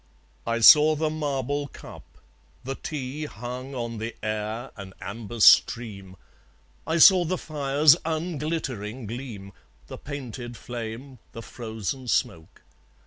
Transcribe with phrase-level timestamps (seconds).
[0.47, 2.01] I saw the marble cup;
[2.63, 6.17] the tea, Hung on the air, an amber stream;
[6.87, 9.53] I saw the fire's unglittering gleam,
[9.85, 12.63] The painted flame, the frozen smoke.